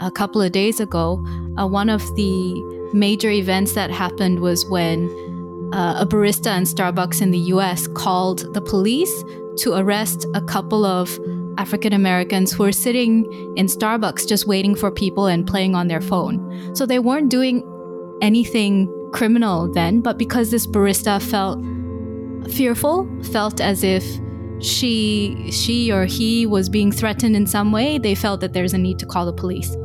[0.00, 1.24] a couple of days ago,
[1.58, 2.60] uh, one of the
[2.92, 5.08] major events that happened was when
[5.72, 9.24] uh, a barista in Starbucks in the US called the police
[9.58, 11.18] to arrest a couple of
[11.58, 13.24] African Americans who were sitting
[13.56, 16.74] in Starbucks just waiting for people and playing on their phone.
[16.74, 17.62] So they weren't doing
[18.22, 21.60] anything criminal then, but because this barista felt
[22.50, 24.04] fearful, felt as if
[24.60, 28.78] she she or he was being threatened in some way, they felt that there's a
[28.78, 29.76] need to call the police.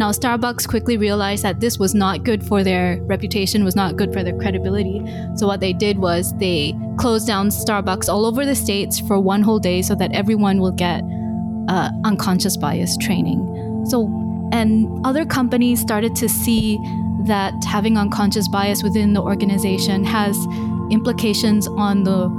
[0.00, 4.14] Now Starbucks quickly realized that this was not good for their reputation, was not good
[4.14, 5.02] for their credibility.
[5.36, 9.42] So what they did was they closed down Starbucks all over the states for one
[9.42, 11.02] whole day so that everyone will get
[11.68, 13.84] uh, unconscious bias training.
[13.90, 14.08] So
[14.52, 16.78] and other companies started to see
[17.26, 20.34] that having unconscious bias within the organization has
[20.90, 22.30] implications on the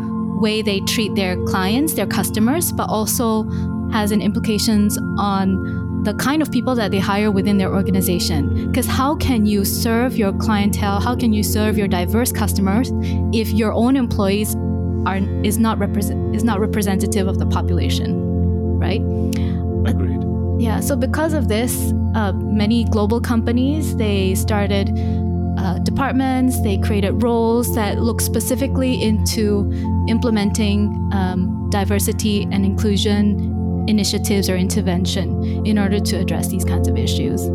[0.41, 3.43] way they treat their clients, their customers, but also
[3.91, 8.67] has an implications on the kind of people that they hire within their organization.
[8.67, 10.99] Because how can you serve your clientele?
[10.99, 12.91] How can you serve your diverse customers
[13.33, 14.55] if your own employees
[15.05, 19.01] are is not represent is not representative of the population, right?
[19.89, 20.21] Agreed.
[20.61, 20.79] Yeah.
[20.79, 24.89] So because of this, uh, many global companies they started
[25.57, 29.71] uh, departments, they created roles that look specifically into
[30.07, 36.97] implementing um, diversity and inclusion initiatives or intervention in order to address these kinds of
[36.97, 37.49] issues.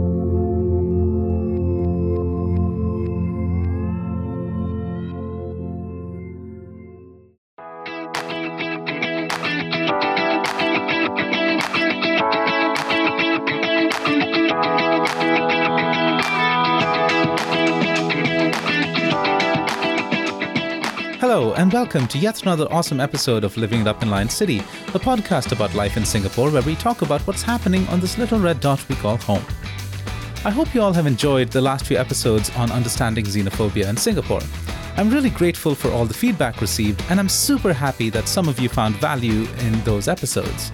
[21.87, 24.59] Welcome to yet another awesome episode of Living It Up in Lion City,
[24.93, 28.41] the podcast about life in Singapore where we talk about what's happening on this little
[28.41, 29.45] red dot we call home.
[30.45, 34.41] I hope you all have enjoyed the last few episodes on understanding xenophobia in Singapore.
[34.97, 38.59] I'm really grateful for all the feedback received, and I'm super happy that some of
[38.59, 40.73] you found value in those episodes.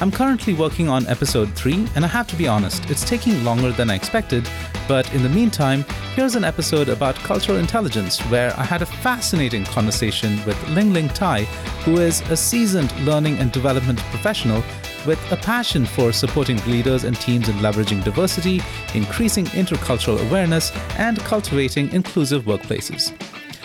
[0.00, 3.72] I'm currently working on episode 3, and I have to be honest, it's taking longer
[3.72, 4.48] than I expected,
[4.86, 9.64] but in the meantime, here's an episode about cultural intelligence where I had a fascinating
[9.64, 11.42] conversation with Ling Ling Tai,
[11.84, 14.62] who is a seasoned learning and development professional
[15.04, 18.60] with a passion for supporting leaders and teams in leveraging diversity,
[18.94, 23.12] increasing intercultural awareness, and cultivating inclusive workplaces.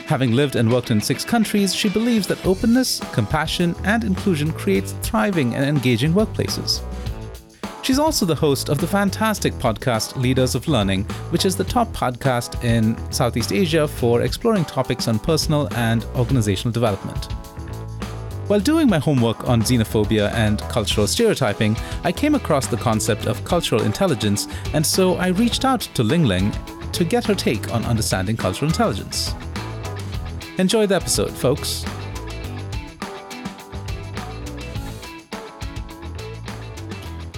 [0.06, 4.92] Having lived and worked in six countries, she believes that openness, compassion, and inclusion creates
[5.02, 6.82] thriving and engaging workplaces.
[7.84, 11.88] She's also the host of the fantastic podcast Leaders of Learning, which is the top
[11.90, 17.32] podcast in Southeast Asia for exploring topics on personal and organizational development.
[18.48, 23.44] While doing my homework on xenophobia and cultural stereotyping, I came across the concept of
[23.46, 26.54] cultural intelligence, and so I reached out to Ling Ling
[26.92, 29.34] to get her take on understanding cultural intelligence.
[30.60, 31.84] Enjoy the episode, folks.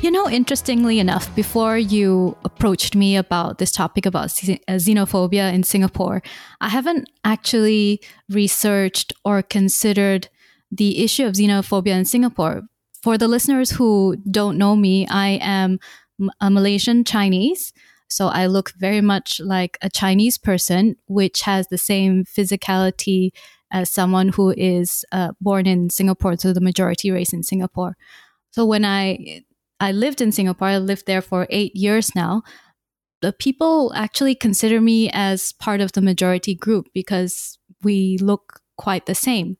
[0.01, 5.63] You know, interestingly enough, before you approached me about this topic about uh, xenophobia in
[5.63, 6.21] Singapore,
[6.59, 10.27] I haven't actually researched or considered
[10.69, 12.63] the issue of xenophobia in Singapore.
[13.01, 15.79] For the listeners who don't know me, I am
[16.41, 17.73] a Malaysian Chinese.
[18.09, 23.31] So I look very much like a Chinese person, which has the same physicality
[23.71, 27.97] as someone who is uh, born in Singapore, so the majority race in Singapore.
[28.51, 29.43] So when I
[29.79, 32.43] I lived in Singapore, I lived there for eight years now.
[33.21, 39.05] The people actually consider me as part of the majority group because we look quite
[39.05, 39.57] the same.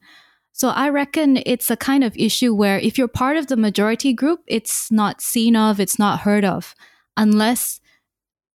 [0.53, 4.13] So I reckon it's a kind of issue where if you're part of the majority
[4.13, 6.73] group, it's not seen of, it's not heard of,
[7.17, 7.81] unless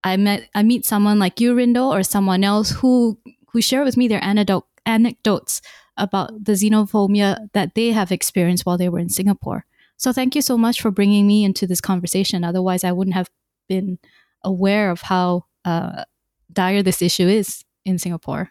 [0.03, 3.19] I met I meet someone like you, Rindo, or someone else who
[3.53, 5.61] who share with me their anecdote, anecdotes
[5.97, 9.67] about the xenophobia that they have experienced while they were in Singapore.
[9.97, 12.43] So thank you so much for bringing me into this conversation.
[12.43, 13.29] Otherwise, I wouldn't have
[13.69, 13.99] been
[14.43, 16.05] aware of how uh,
[16.51, 18.51] dire this issue is in Singapore.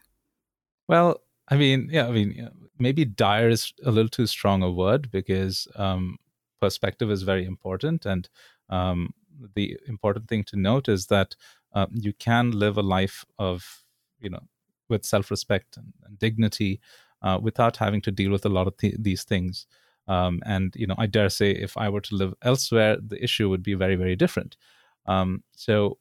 [0.87, 5.09] Well, I mean, yeah, I mean, maybe dire is a little too strong a word
[5.09, 6.17] because um,
[6.61, 8.29] perspective is very important, and
[8.69, 9.13] um,
[9.55, 11.35] the important thing to note is that
[11.73, 13.83] uh, you can live a life of,
[14.19, 14.41] you know,
[14.89, 16.79] with self-respect and, and dignity
[17.21, 19.67] uh, without having to deal with a lot of th- these things.
[20.07, 23.49] Um, and you know, I dare say, if I were to live elsewhere, the issue
[23.49, 24.57] would be very, very different.
[25.05, 25.99] Um, so,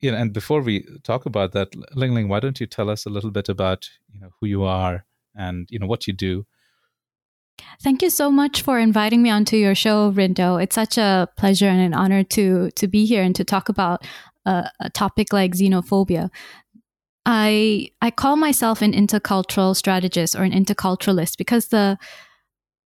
[0.00, 3.06] you know, and before we talk about that, Ling Ling, why don't you tell us
[3.06, 5.04] a little bit about you know who you are
[5.36, 6.46] and you know what you do?
[7.82, 10.62] Thank you so much for inviting me onto your show, Rindo.
[10.62, 14.04] It's such a pleasure and an honor to to be here and to talk about
[14.46, 16.30] a, a topic like xenophobia.
[17.26, 21.98] I I call myself an intercultural strategist or an interculturalist because the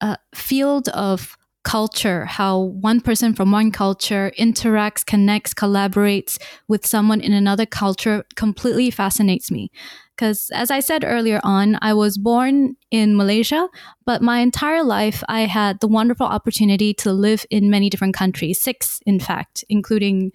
[0.01, 7.21] uh, field of culture, how one person from one culture interacts, connects, collaborates with someone
[7.21, 9.71] in another culture completely fascinates me.
[10.17, 13.69] Because as I said earlier on, I was born in Malaysia,
[14.05, 18.61] but my entire life I had the wonderful opportunity to live in many different countries,
[18.61, 20.33] six in fact, including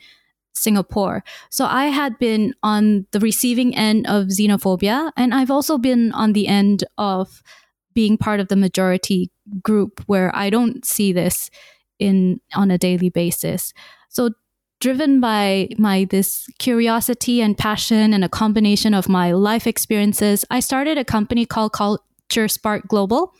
[0.53, 1.23] Singapore.
[1.49, 6.33] So I had been on the receiving end of xenophobia, and I've also been on
[6.33, 7.43] the end of
[7.93, 9.31] being part of the majority
[9.63, 11.49] group where I don't see this
[11.99, 13.73] in on a daily basis.
[14.09, 14.31] So
[14.79, 20.59] driven by my this curiosity and passion and a combination of my life experiences, I
[20.59, 23.33] started a company called Culture Spark Global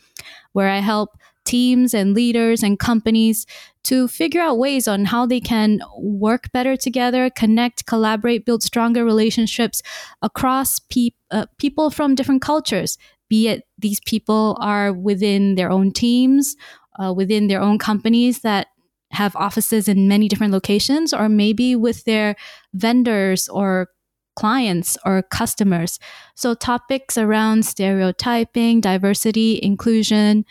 [0.52, 1.10] where I help
[1.44, 3.46] teams and leaders and companies
[3.84, 9.04] to figure out ways on how they can work better together, connect, collaborate, build stronger
[9.04, 9.80] relationships
[10.20, 12.98] across pe- uh, people from different cultures,
[13.30, 16.54] be it these people are within their own teams,
[17.02, 18.66] uh, within their own companies that
[19.10, 22.36] have offices in many different locations, or maybe with their
[22.74, 23.88] vendors or
[24.36, 25.98] clients or customers.
[26.36, 30.44] So, topics around stereotyping, diversity, inclusion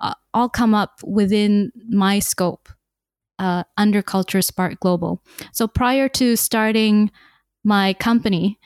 [0.00, 2.68] uh, all come up within my scope
[3.38, 5.22] uh, under Culture Spark Global.
[5.52, 7.10] So, prior to starting
[7.64, 8.58] my company,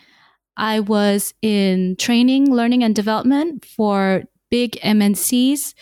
[0.56, 5.74] I was in training, learning, and development for big MNCs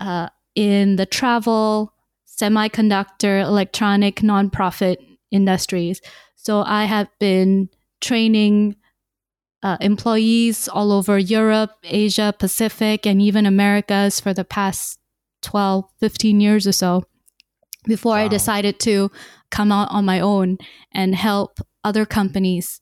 [0.00, 1.91] uh, in the travel,
[2.42, 4.96] semiconductor, electronic, nonprofit
[5.30, 6.00] industries.
[6.34, 7.68] So I have been
[8.00, 8.76] training
[9.62, 14.98] uh, employees all over Europe, Asia, Pacific, and even Americas for the past
[15.42, 17.04] 12, 15 years or so
[17.84, 18.24] before wow.
[18.24, 19.10] I decided to
[19.50, 20.58] come out on my own
[20.92, 22.80] and help other companies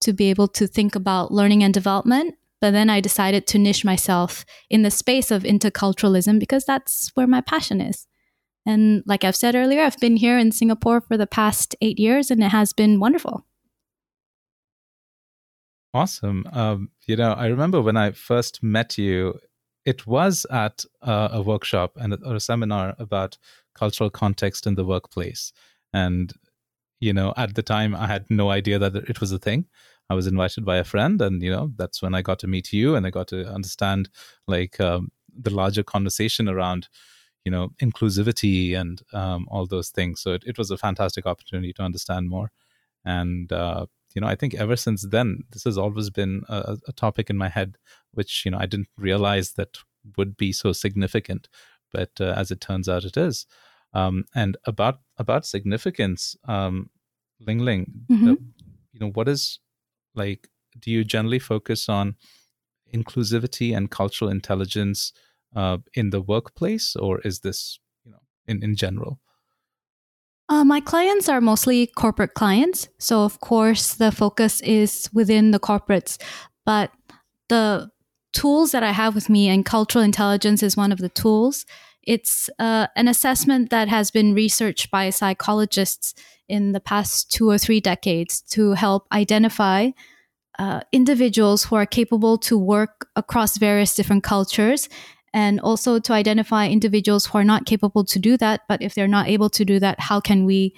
[0.00, 2.36] to be able to think about learning and development.
[2.60, 7.26] But then I decided to niche myself in the space of interculturalism because that's where
[7.26, 8.06] my passion is.
[8.64, 12.30] And like I've said earlier, I've been here in Singapore for the past eight years
[12.30, 13.46] and it has been wonderful.
[15.94, 16.46] Awesome.
[16.52, 19.38] Um, you know, I remember when I first met you,
[19.84, 23.36] it was at uh, a workshop and a, or a seminar about
[23.74, 25.52] cultural context in the workplace.
[25.92, 26.32] And,
[27.00, 29.66] you know, at the time, I had no idea that it was a thing.
[30.08, 32.72] I was invited by a friend, and you know that's when I got to meet
[32.72, 34.10] you, and I got to understand
[34.46, 36.88] like um, the larger conversation around
[37.44, 40.20] you know inclusivity and um, all those things.
[40.20, 42.50] So it, it, was a fantastic opportunity to understand more,
[43.04, 46.92] and uh, you know I think ever since then this has always been a, a
[46.92, 47.76] topic in my head,
[48.12, 49.78] which you know I didn't realize that
[50.16, 51.48] would be so significant,
[51.92, 53.46] but uh, as it turns out, it is.
[53.94, 56.90] Um, and about about significance, um,
[57.40, 58.30] Ling Ling, mm-hmm.
[58.30, 58.34] uh,
[58.92, 59.58] you know, what is
[60.14, 60.48] like
[60.78, 62.16] do you generally focus on
[62.94, 65.12] inclusivity and cultural intelligence
[65.54, 69.20] uh, in the workplace or is this you know in, in general?
[70.48, 75.60] Uh, my clients are mostly corporate clients so of course the focus is within the
[75.60, 76.20] corporates
[76.66, 76.90] but
[77.48, 77.90] the
[78.32, 81.64] tools that i have with me and cultural intelligence is one of the tools.
[82.02, 86.14] It's uh, an assessment that has been researched by psychologists
[86.48, 89.90] in the past two or three decades to help identify
[90.58, 94.88] uh, individuals who are capable to work across various different cultures
[95.34, 99.08] and also to identify individuals who are not capable to do that but if they're
[99.08, 100.74] not able to do that how can we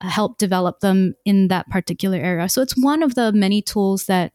[0.00, 4.06] uh, help develop them in that particular area so it's one of the many tools
[4.06, 4.32] that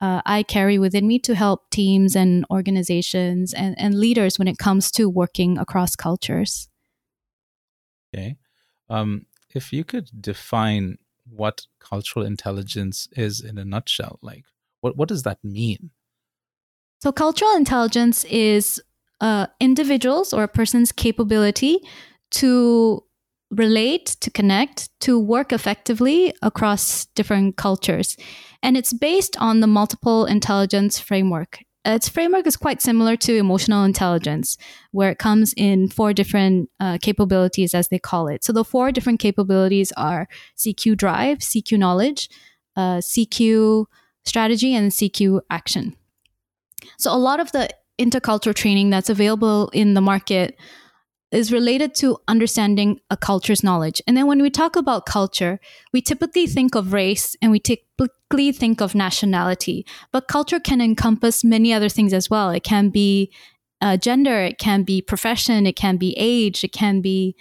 [0.00, 4.56] uh, I carry within me to help teams and organizations and, and leaders when it
[4.56, 6.68] comes to working across cultures.
[8.14, 8.36] Okay.
[8.88, 10.98] Um, if you could define
[11.28, 14.44] what cultural intelligence is in a nutshell, like
[14.80, 15.90] what, what does that mean?
[17.00, 18.82] So, cultural intelligence is
[19.20, 21.78] uh, individuals or a person's capability
[22.32, 23.04] to
[23.50, 28.16] relate, to connect, to work effectively across different cultures.
[28.62, 31.58] And it's based on the multiple intelligence framework.
[31.84, 34.58] Its framework is quite similar to emotional intelligence,
[34.92, 38.44] where it comes in four different uh, capabilities, as they call it.
[38.44, 42.28] So the four different capabilities are CQ drive, CQ knowledge,
[42.76, 43.86] uh, CQ
[44.26, 45.96] strategy, and CQ action.
[46.98, 50.58] So a lot of the intercultural training that's available in the market
[51.30, 54.02] is related to understanding a culture's knowledge.
[54.06, 55.60] And then when we talk about culture,
[55.92, 59.86] we typically think of race and we typically think of nationality.
[60.10, 62.50] But culture can encompass many other things as well.
[62.50, 63.32] It can be
[63.80, 67.36] uh, gender, it can be profession, it can be age, it can be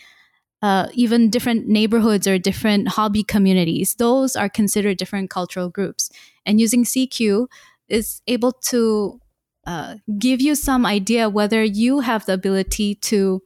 [0.61, 3.95] uh, even different neighborhoods or different hobby communities.
[3.95, 6.11] Those are considered different cultural groups.
[6.45, 7.47] And using CQ
[7.87, 9.19] is able to
[9.65, 13.41] uh, give you some idea whether you have the ability to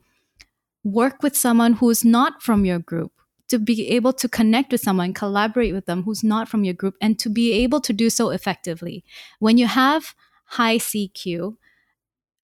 [0.82, 3.12] work with someone who's not from your group
[3.48, 6.96] to be able to connect with someone, collaborate with them who's not from your group,
[7.00, 9.04] and to be able to do so effectively.
[9.38, 10.14] When you have
[10.46, 11.56] high CQ,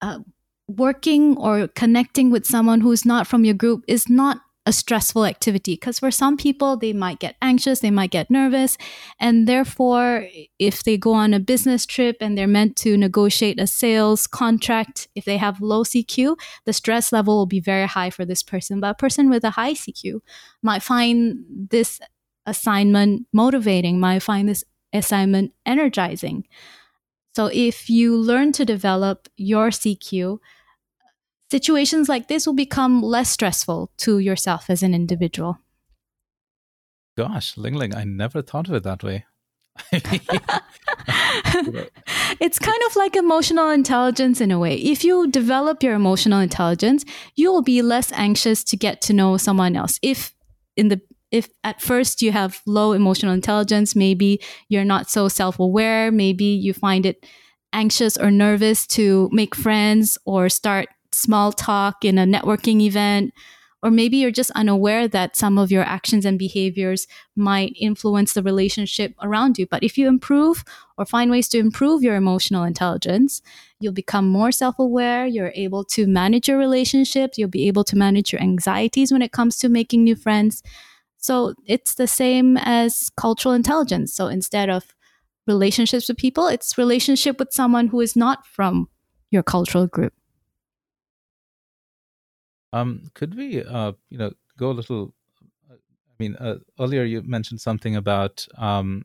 [0.02, 0.20] uh,
[0.68, 5.74] working or connecting with someone who's not from your group is not a stressful activity
[5.74, 8.76] because for some people they might get anxious they might get nervous
[9.18, 13.66] and therefore if they go on a business trip and they're meant to negotiate a
[13.66, 16.36] sales contract if they have low cq
[16.66, 18.80] the stress level will be very high for this person.
[18.80, 20.20] But a person with a high cq
[20.62, 22.00] might find this
[22.46, 26.46] assignment motivating might find this assignment energizing.
[27.34, 30.38] So if you learn to develop your cq
[31.50, 35.58] situations like this will become less stressful to yourself as an individual.
[37.16, 39.24] Gosh, Ling Ling, I never thought of it that way.
[42.40, 44.76] it's kind of like emotional intelligence in a way.
[44.76, 47.04] If you develop your emotional intelligence,
[47.34, 49.98] you will be less anxious to get to know someone else.
[50.02, 50.34] If
[50.76, 56.10] in the if at first you have low emotional intelligence, maybe you're not so self-aware,
[56.10, 57.24] maybe you find it
[57.72, 60.88] anxious or nervous to make friends or start
[61.20, 63.32] small talk in a networking event,
[63.82, 68.42] or maybe you're just unaware that some of your actions and behaviors might influence the
[68.42, 69.66] relationship around you.
[69.66, 70.64] But if you improve
[70.98, 73.40] or find ways to improve your emotional intelligence,
[73.80, 75.26] you'll become more self aware.
[75.26, 77.38] You're able to manage your relationships.
[77.38, 80.62] You'll be able to manage your anxieties when it comes to making new friends.
[81.16, 84.14] So it's the same as cultural intelligence.
[84.14, 84.94] So instead of
[85.46, 88.88] relationships with people, it's relationship with someone who is not from
[89.30, 90.12] your cultural group.
[92.72, 95.14] Um, could we, uh, you know, go a little?
[95.70, 99.04] I mean, uh, earlier you mentioned something about, um,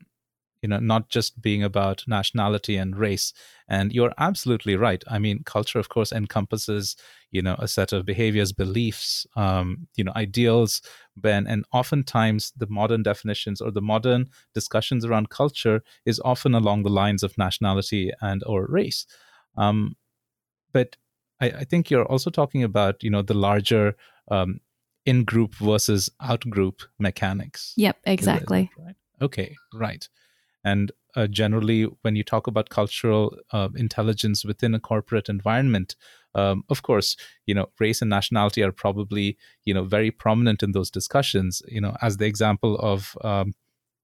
[0.61, 3.33] you know, not just being about nationality and race,
[3.69, 5.03] and you're absolutely right.
[5.07, 6.95] I mean, culture, of course, encompasses,
[7.31, 10.81] you know, a set of behaviors, beliefs, um, you know, ideals,
[11.17, 16.83] Ben, and oftentimes the modern definitions or the modern discussions around culture is often along
[16.83, 19.05] the lines of nationality and or race.
[19.57, 19.95] Um,
[20.73, 20.97] but
[21.41, 23.95] I, I think you're also talking about you know the larger
[24.29, 24.59] um,
[25.05, 27.73] in group versus out group mechanics.
[27.77, 28.71] Yep, exactly.
[28.77, 28.95] Right?
[29.21, 30.07] Okay, right.
[30.63, 35.95] And uh, generally, when you talk about cultural uh, intelligence within a corporate environment,
[36.33, 37.15] um, of course,
[37.45, 41.61] you know, race and nationality are probably you know very prominent in those discussions.
[41.67, 43.53] You know, as the example of um,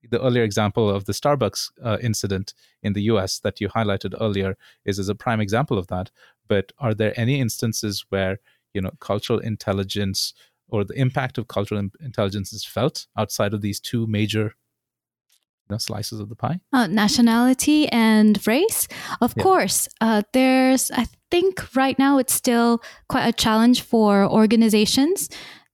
[0.09, 2.53] the earlier example of the Starbucks uh, incident
[2.83, 6.11] in the US that you highlighted earlier is as a prime example of that.
[6.47, 8.39] But are there any instances where
[8.73, 10.33] you know cultural intelligence
[10.69, 15.77] or the impact of cultural intelligence is felt outside of these two major you know,
[15.77, 16.59] slices of the pie?
[16.73, 18.87] Uh, nationality and race,
[19.19, 19.43] of yeah.
[19.43, 19.87] course.
[19.99, 25.29] Uh, there's, I think, right now it's still quite a challenge for organizations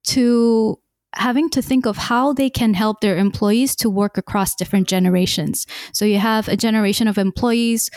[0.05, 0.79] to
[1.17, 5.65] having to think of how they can help their employees to work across different generations.
[5.93, 7.89] So you have a generation of employees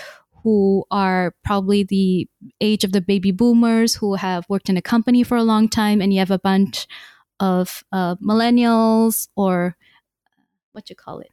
[0.42, 2.28] who are probably the
[2.60, 6.00] age of the baby boomers who have worked in a company for a long time,
[6.00, 6.86] and you have a bunch
[7.38, 9.76] of uh, millennials or
[10.72, 11.30] what you call it,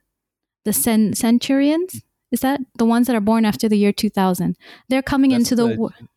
[0.66, 2.02] the cen- centurions.
[2.32, 4.58] Is that the ones that are born after the year 2000?
[4.90, 6.08] They're coming That's into the, the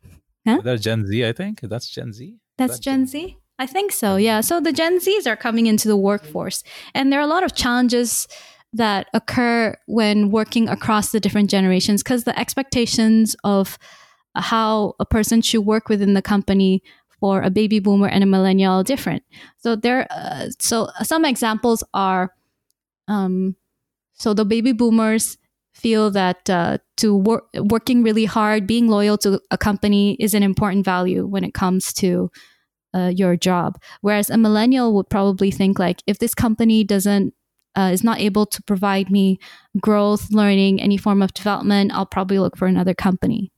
[0.46, 0.60] Huh?
[0.64, 1.60] That's Gen Z, I think.
[1.60, 2.36] That's Gen Z.
[2.56, 3.36] That's that Gen Z.
[3.61, 4.40] I think so, yeah.
[4.40, 6.64] So the Gen Zs are coming into the workforce,
[6.95, 8.26] and there are a lot of challenges
[8.73, 13.79] that occur when working across the different generations because the expectations of
[14.35, 16.83] how a person should work within the company
[17.19, 19.23] for a baby boomer and a millennial are different.
[19.59, 22.33] So there, uh, so some examples are,
[23.09, 23.57] um,
[24.14, 25.37] so the baby boomers
[25.75, 30.43] feel that uh, to work working really hard, being loyal to a company is an
[30.43, 32.31] important value when it comes to
[32.94, 33.80] uh, your job.
[34.00, 37.35] Whereas a millennial would probably think like, if this company doesn't
[37.76, 39.38] uh, is not able to provide me
[39.80, 43.52] growth, learning, any form of development, I'll probably look for another company.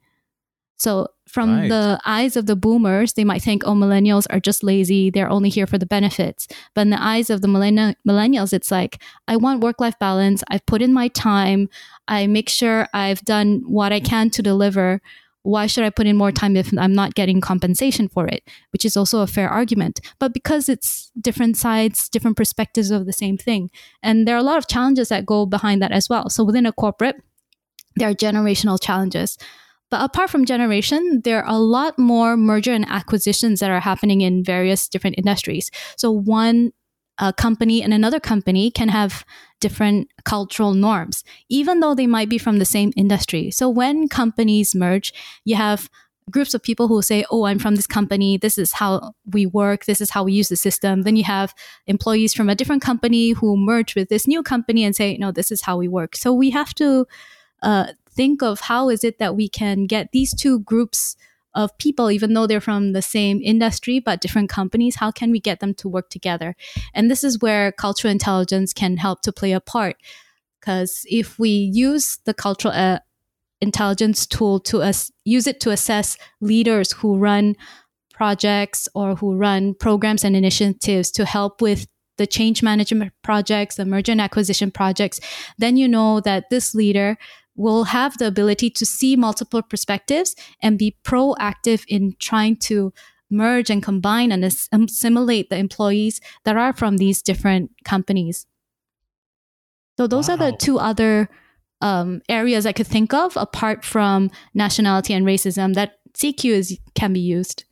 [0.78, 1.68] So, from right.
[1.68, 5.08] the eyes of the boomers, they might think, oh, millennials are just lazy.
[5.08, 6.46] They're only here for the benefits.
[6.74, 10.44] But in the eyes of the millenn- millennials, it's like, I want work life balance.
[10.50, 11.70] I've put in my time.
[12.06, 15.00] I make sure I've done what I can to deliver
[15.42, 18.48] why should I put in more time if I'm not getting compensation for it?
[18.70, 20.00] Which is also a fair argument.
[20.18, 23.70] But because it's different sides, different perspectives of the same thing.
[24.02, 26.30] And there are a lot of challenges that go behind that as well.
[26.30, 27.16] So within a corporate,
[27.96, 29.36] there are generational challenges.
[29.90, 34.22] But apart from generation, there are a lot more merger and acquisitions that are happening
[34.22, 35.70] in various different industries.
[35.96, 36.72] So one
[37.18, 39.24] uh, company and another company can have
[39.62, 43.50] different cultural norms, even though they might be from the same industry.
[43.50, 45.14] So when companies merge,
[45.44, 45.88] you have
[46.30, 48.36] groups of people who say, Oh, I'm from this company.
[48.36, 49.86] This is how we work.
[49.86, 51.02] This is how we use the system.
[51.02, 51.54] Then you have
[51.86, 55.50] employees from a different company who merge with this new company and say, No, this
[55.50, 56.16] is how we work.
[56.16, 57.06] So we have to
[57.62, 61.16] uh, think of how is it that we can get these two groups
[61.54, 65.40] of people, even though they're from the same industry but different companies, how can we
[65.40, 66.54] get them to work together?
[66.94, 69.96] And this is where cultural intelligence can help to play a part.
[70.60, 73.00] Because if we use the cultural uh,
[73.60, 77.56] intelligence tool to us, use it to assess leaders who run
[78.12, 81.86] projects or who run programs and initiatives to help with
[82.18, 85.18] the change management projects, the merger and acquisition projects,
[85.58, 87.16] then you know that this leader
[87.56, 92.92] will have the ability to see multiple perspectives and be proactive in trying to
[93.30, 98.46] merge and combine and assimilate the employees that are from these different companies.
[99.98, 100.34] So those wow.
[100.34, 101.28] are the two other
[101.80, 107.12] um, areas I could think of apart from nationality and racism that CQ is can
[107.12, 107.64] be used.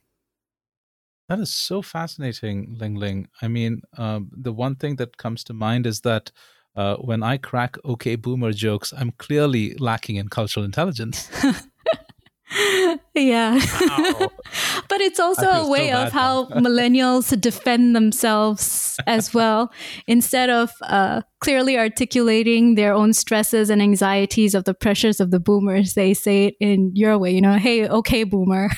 [1.29, 3.29] That is so fascinating, Ling Ling.
[3.41, 6.33] I mean, um, the one thing that comes to mind is that
[6.77, 11.29] uh, when I crack okay boomer jokes, I'm clearly lacking in cultural intelligence.
[13.15, 13.55] yeah.
[13.55, 14.31] Wow.
[14.89, 19.73] but it's also a way of how millennials defend themselves as well.
[20.07, 25.41] Instead of uh, clearly articulating their own stresses and anxieties of the pressures of the
[25.41, 28.71] boomers, they say it in your way, you know, hey, okay, boomer.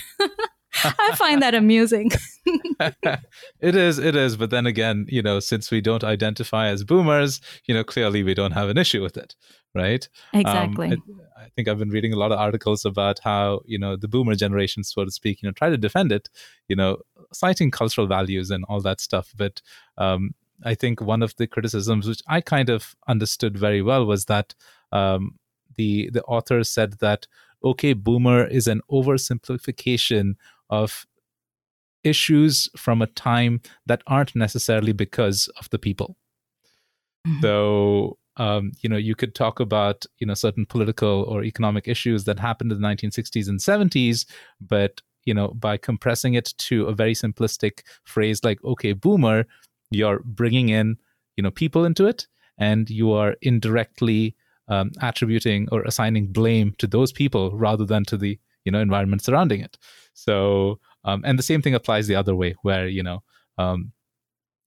[0.85, 2.11] I find that amusing.
[3.61, 4.37] it is, it is.
[4.37, 8.35] But then again, you know, since we don't identify as boomers, you know, clearly we
[8.35, 9.35] don't have an issue with it,
[9.75, 10.09] right?
[10.33, 10.93] Exactly.
[10.93, 13.97] Um, I, I think I've been reading a lot of articles about how, you know,
[13.97, 16.29] the boomer generation, so to speak, you know, try to defend it,
[16.69, 16.99] you know,
[17.33, 19.33] citing cultural values and all that stuff.
[19.37, 19.61] But
[19.99, 24.27] um, I think one of the criticisms, which I kind of understood very well, was
[24.27, 24.55] that
[24.91, 25.39] um,
[25.77, 27.27] the the author said that
[27.65, 30.35] okay, boomer is an oversimplification
[30.73, 31.07] of
[32.03, 36.17] issues from a time that aren't necessarily because of the people.
[37.27, 37.43] Mm-hmm.
[37.43, 42.25] So, um, you know, you could talk about, you know, certain political or economic issues
[42.25, 44.25] that happened in the 1960s and 70s,
[44.61, 49.45] but, you know, by compressing it to a very simplistic phrase like, okay, boomer,
[49.91, 50.97] you're bringing in,
[51.37, 52.27] you know, people into it
[52.59, 54.35] and you are indirectly
[54.69, 59.23] um, attributing or assigning blame to those people rather than to the you know environment
[59.23, 59.79] surrounding it.
[60.15, 63.23] So um, and the same thing applies the other way where you know
[63.59, 63.93] um,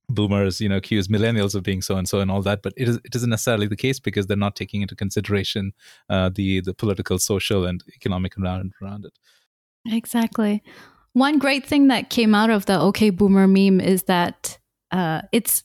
[0.09, 2.87] boomers you know accuse millennials of being so and so and all that but it,
[2.87, 5.73] is, it isn't necessarily the case because they're not taking into consideration
[6.09, 9.13] uh, the the political social and economic environment around it.
[9.87, 10.63] Exactly.
[11.13, 14.57] One great thing that came out of the okay boomer meme is that
[14.91, 15.63] uh, it's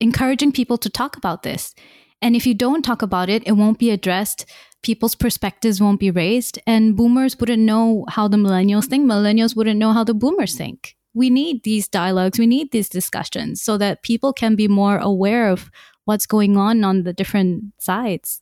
[0.00, 1.74] encouraging people to talk about this.
[2.22, 4.46] And if you don't talk about it, it won't be addressed.
[4.82, 6.58] People's perspectives won't be raised.
[6.66, 9.10] And boomers wouldn't know how the millennials think.
[9.10, 10.96] Millennials wouldn't know how the boomers think.
[11.12, 12.38] We need these dialogues.
[12.38, 15.70] We need these discussions so that people can be more aware of
[16.04, 18.40] what's going on on the different sides.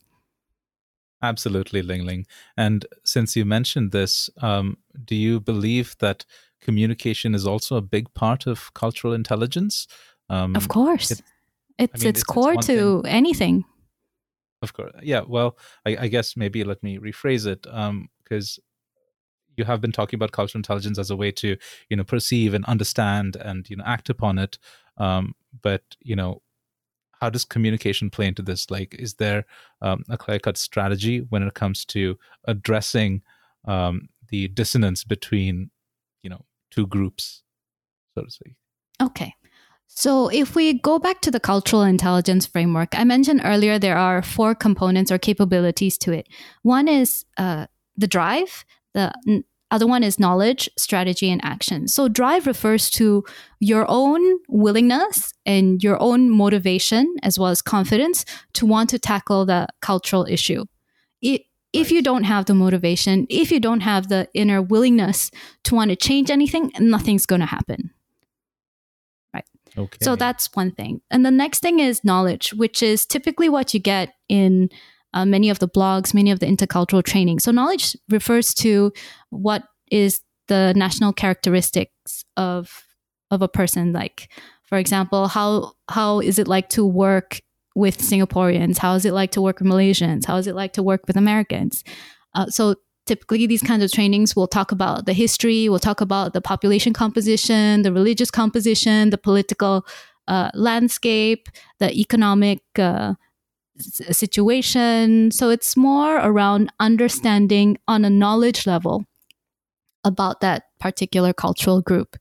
[1.21, 2.25] Absolutely, Ling Ling.
[2.55, 6.25] And since you mentioned this, um, do you believe that
[6.61, 9.87] communication is also a big part of cultural intelligence?
[10.29, 11.11] Um, of course.
[11.11, 11.21] It,
[11.77, 13.11] it's I mean, it's, it's core it's to thing.
[13.11, 13.65] anything.
[14.61, 15.21] Of course, yeah.
[15.25, 18.63] Well, I, I, guess maybe let me rephrase it because um,
[19.55, 21.55] you have been talking about cultural intelligence as a way to
[21.89, 24.57] you know perceive and understand and you know act upon it.
[24.97, 26.41] Um, but you know,
[27.21, 28.69] how does communication play into this?
[28.69, 29.45] Like, is there
[29.81, 33.21] um, a clear cut strategy when it comes to addressing
[33.65, 35.71] um, the dissonance between
[36.21, 37.43] you know two groups,
[38.13, 38.55] so to speak?
[39.01, 39.33] Okay.
[39.91, 44.21] So, if we go back to the cultural intelligence framework, I mentioned earlier there are
[44.21, 46.27] four components or capabilities to it.
[46.61, 47.65] One is uh,
[47.97, 51.87] the drive, the n- other one is knowledge, strategy, and action.
[51.87, 53.23] So, drive refers to
[53.59, 59.45] your own willingness and your own motivation, as well as confidence, to want to tackle
[59.45, 60.65] the cultural issue.
[61.21, 61.41] It,
[61.73, 65.29] if you don't have the motivation, if you don't have the inner willingness
[65.65, 67.91] to want to change anything, nothing's going to happen.
[69.79, 69.97] Okay.
[70.01, 71.01] So that's one thing.
[71.09, 74.69] And the next thing is knowledge, which is typically what you get in
[75.13, 77.39] uh, many of the blogs, many of the intercultural training.
[77.39, 78.91] So knowledge refers to
[79.29, 82.83] what is the national characteristics of
[83.31, 83.93] of a person.
[83.93, 84.31] Like,
[84.63, 87.41] for example, how how is it like to work
[87.75, 88.77] with Singaporeans?
[88.77, 90.25] How is it like to work with Malaysians?
[90.25, 91.83] How is it like to work with Americans?
[92.35, 92.75] Uh, so
[93.09, 96.93] typically these kinds of trainings will talk about the history, we'll talk about the population
[96.93, 99.85] composition, the religious composition, the political
[100.27, 103.15] uh, landscape, the economic uh,
[103.79, 105.31] situation.
[105.31, 109.05] So it's more around understanding on a knowledge level
[110.03, 112.15] about that particular cultural group.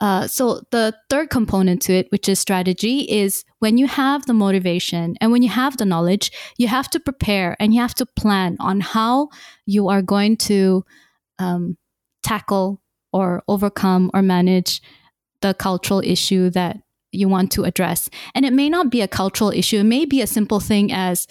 [0.00, 4.34] Uh, so the third component to it, which is strategy, is when you have the
[4.34, 8.06] motivation and when you have the knowledge, you have to prepare and you have to
[8.06, 9.28] plan on how
[9.66, 10.84] you are going to
[11.38, 11.76] um,
[12.22, 12.80] tackle
[13.12, 14.80] or overcome or manage
[15.40, 16.78] the cultural issue that
[17.10, 18.08] you want to address.
[18.34, 19.78] And it may not be a cultural issue.
[19.78, 21.26] It may be a simple thing as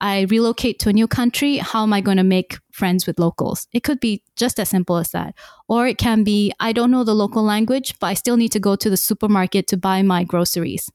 [0.00, 1.56] I relocate to a new country.
[1.56, 3.66] How am I going to make friends with locals?
[3.72, 5.34] It could be just as simple as that.
[5.68, 8.60] Or it can be I don't know the local language, but I still need to
[8.60, 10.90] go to the supermarket to buy my groceries.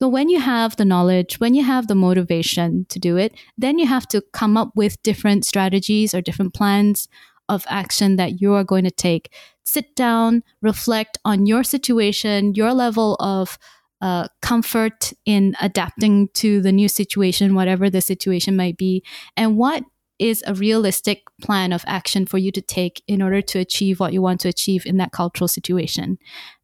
[0.00, 3.78] So when you have the knowledge, when you have the motivation to do it, then
[3.78, 7.08] you have to come up with different strategies or different plans
[7.48, 9.32] of action that you are going to take.
[9.64, 13.58] Sit down, reflect on your situation, your level of
[14.00, 19.02] uh, comfort in adapting to the new situation, whatever the situation might be,
[19.36, 19.84] and what
[20.18, 24.12] is a realistic plan of action for you to take in order to achieve what
[24.12, 26.18] you want to achieve in that cultural situation.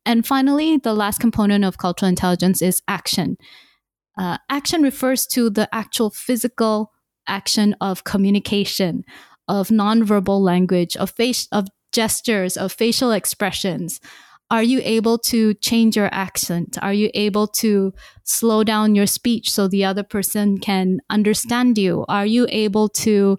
[0.07, 3.37] And finally, the last component of cultural intelligence is action.
[4.19, 6.93] Uh, action refers to the actual physical
[7.27, 9.05] action of communication,
[9.49, 14.01] of nonverbal language, of face, of gestures, of facial expressions.
[14.53, 16.77] Are you able to change your accent?
[16.83, 22.05] Are you able to slow down your speech so the other person can understand you?
[22.07, 23.39] Are you able to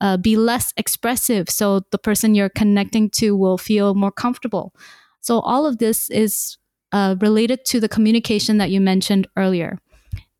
[0.00, 4.74] uh, be less expressive so the person you're connecting to will feel more comfortable?
[5.20, 6.56] So, all of this is
[6.92, 9.78] uh, related to the communication that you mentioned earlier.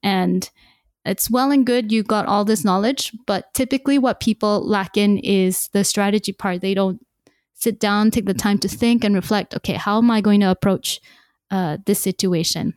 [0.03, 0.49] And
[1.05, 5.19] it's well and good you got all this knowledge, but typically what people lack in
[5.19, 6.63] is the strategy part.
[6.63, 7.04] They don't
[7.65, 10.51] sit down, take the time to think and reflect okay, how am I going to
[10.51, 11.01] approach
[11.51, 12.75] uh, this situation?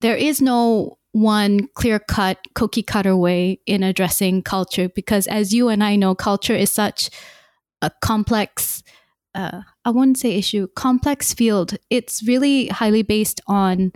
[0.00, 5.68] There is no one clear cut, cookie cutter way in addressing culture because, as you
[5.68, 7.10] and I know, culture is such
[7.82, 8.82] a complex,
[9.34, 11.76] uh, I wouldn't say issue, complex field.
[11.90, 13.92] It's really highly based on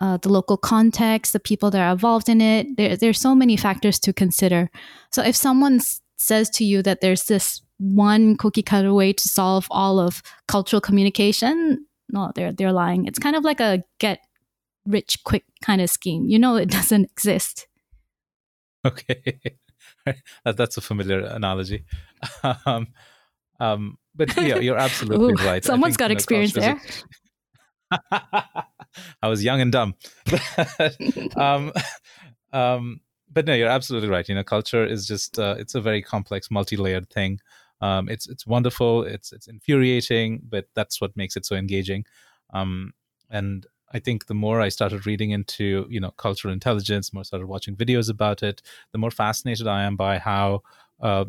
[0.00, 2.76] uh, the local context, the people that are involved in it.
[2.76, 4.70] There, there's so many factors to consider.
[5.10, 5.80] So if someone
[6.16, 10.80] says to you that there's this one cookie cutter way to solve all of cultural
[10.80, 13.06] communication, no, they're they're lying.
[13.06, 14.20] It's kind of like a get
[14.86, 16.28] rich quick kind of scheme.
[16.28, 17.66] You know, it doesn't exist.
[18.84, 19.40] Okay,
[20.44, 21.84] that's a familiar analogy.
[22.66, 22.88] um,
[23.58, 25.64] um, but yeah, you're absolutely Ooh, right.
[25.64, 26.80] Someone's got experience there.
[29.22, 29.94] I was young and dumb.
[31.36, 31.72] um,
[32.52, 33.00] um,
[33.32, 34.28] but no, you're absolutely right.
[34.28, 37.40] You know, culture is just uh, it's a very complex, multi-layered thing.
[37.80, 39.04] Um, it's it's wonderful.
[39.04, 42.04] It's it's infuriating, but that's what makes it so engaging.
[42.52, 42.92] Um,
[43.30, 47.46] and I think the more I started reading into you know cultural intelligence, more started
[47.46, 48.62] watching videos about it,
[48.92, 50.62] the more fascinated I am by how
[51.00, 51.24] uh,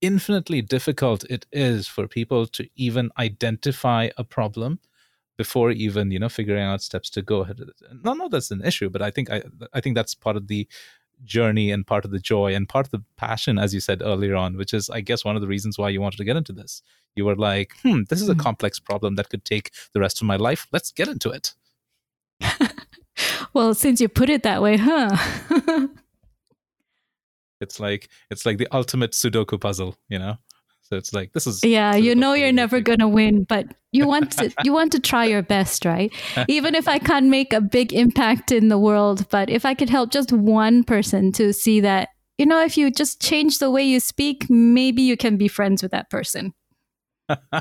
[0.00, 4.78] infinitely difficult it is for people to even identify a problem
[5.38, 7.60] before even you know figuring out steps to go ahead.
[8.04, 10.68] No, no, that's an issue, but I think I I think that's part of the
[11.24, 14.36] journey and part of the joy and part of the passion, as you said earlier
[14.36, 16.52] on, which is, I guess, one of the reasons why you wanted to get into
[16.52, 16.82] this.
[17.16, 18.42] You were like, hmm, this is a mm-hmm.
[18.42, 20.66] complex problem that could take the rest of my life.
[20.72, 21.54] Let's get into it.
[23.52, 25.16] well, since you put it that way, huh?
[27.60, 30.38] it's like it's like the ultimate Sudoku puzzle, you know.
[30.88, 34.06] So it's like this is Yeah, you know you're never going to win, but you
[34.06, 36.10] want to you want to try your best, right?
[36.48, 39.90] Even if I can't make a big impact in the world, but if I could
[39.90, 43.82] help just one person to see that, you know, if you just change the way
[43.84, 46.54] you speak, maybe you can be friends with that person.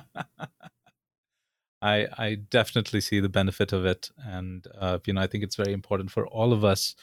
[1.81, 5.57] I I definitely see the benefit of it, and uh, you know I think it's
[5.57, 6.95] very important for all of us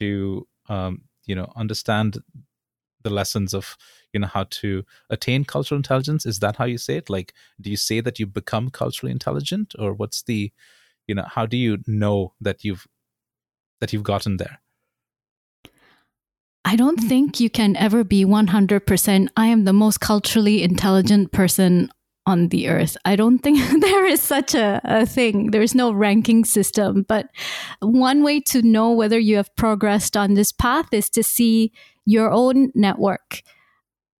[0.00, 2.18] to um, you know understand
[3.02, 3.76] the lessons of
[4.12, 7.70] you know how to attain cultural intelligence is that how you say it like do
[7.70, 10.52] you say that you become culturally intelligent or what's the
[11.06, 12.86] you know how do you know that you've
[13.80, 14.60] that you've gotten there
[16.62, 17.08] I don't hmm.
[17.08, 21.90] think you can ever be 100% I am the most culturally intelligent person
[22.26, 22.96] on the earth.
[23.04, 25.50] I don't think there is such a, a thing.
[25.50, 27.04] There's no ranking system.
[27.08, 27.26] But
[27.80, 31.72] one way to know whether you have progressed on this path is to see
[32.10, 33.42] your own network.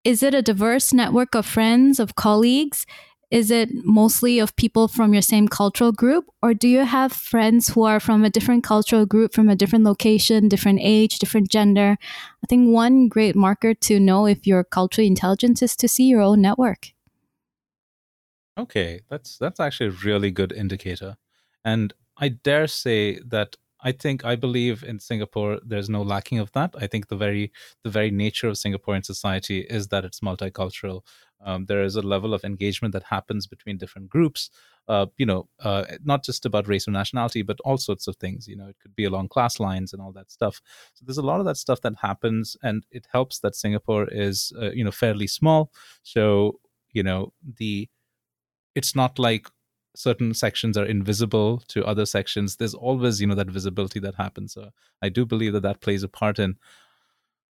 [0.04, 2.86] Is it a diverse network of friends, of colleagues?
[3.30, 7.68] is it mostly of people from your same cultural group, or do you have friends
[7.68, 11.96] who are from a different cultural group, from a different location, different age, different gender?
[12.42, 16.20] I think one great marker to know if you're culturally intelligent is to see your
[16.20, 16.88] own network.
[18.58, 21.16] Okay, that's that's actually a really good indicator.
[21.64, 26.52] And I dare say that I think I believe in Singapore there's no lacking of
[26.52, 26.74] that.
[26.78, 27.52] I think the very
[27.84, 31.02] the very nature of Singaporean society is that it's multicultural.
[31.42, 34.50] Um, there is a level of engagement that happens between different groups.
[34.88, 38.46] Uh, you know, uh, not just about race or nationality, but all sorts of things.
[38.46, 40.60] You know, it could be along class lines and all that stuff.
[40.94, 44.52] So there's a lot of that stuff that happens, and it helps that Singapore is
[44.60, 45.72] uh, you know fairly small.
[46.02, 46.60] So
[46.92, 47.88] you know the
[48.74, 49.48] it's not like
[49.94, 54.54] certain sections are invisible to other sections there's always you know that visibility that happens.
[54.54, 54.70] So
[55.02, 56.56] i do believe that that plays a part in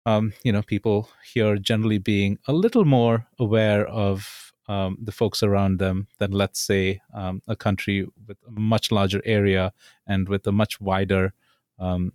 [0.07, 5.43] um, you know people here generally being a little more aware of um, the folks
[5.43, 9.73] around them than let's say um, a country with a much larger area
[10.07, 11.33] and with a much wider
[11.79, 12.13] um,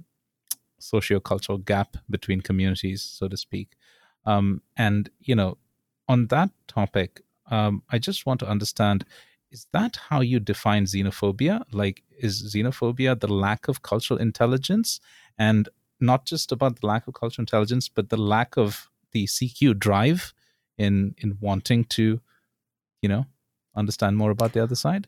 [0.80, 3.76] socio-cultural gap between communities so to speak.
[4.26, 5.58] Um, and you know
[6.08, 9.06] on that topic um, i just want to understand
[9.52, 11.64] is that how you define xenophobia?
[11.72, 15.00] Like, is xenophobia the lack of cultural intelligence?
[15.38, 15.68] And
[16.00, 20.34] not just about the lack of cultural intelligence, but the lack of the CQ drive
[20.78, 22.22] in in wanting to,
[23.02, 23.26] you know,
[23.76, 25.08] understand more about the other side?